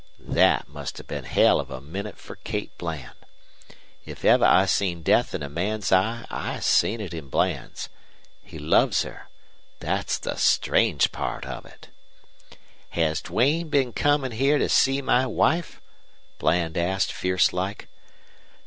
[0.33, 3.13] "Thet must hev been a hell of a minnit fer Kate Bland.
[4.03, 7.87] If evet I seen death in a man's eye I seen it in Bland's.
[8.43, 9.29] He loves her.
[9.79, 11.89] Thet's the strange part of it.
[12.89, 15.79] "'Has Duane been comin' here to see my wife?'
[16.39, 17.87] Bland asked, fierce like.